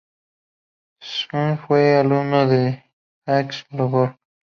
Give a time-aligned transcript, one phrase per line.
[1.03, 2.81] Schmitt fue alumno de
[3.27, 4.15] Jacques Le Goff.